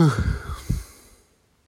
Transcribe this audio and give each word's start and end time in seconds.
Huh. 0.00 0.08